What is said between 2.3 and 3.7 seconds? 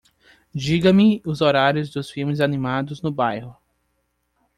animados no bairro.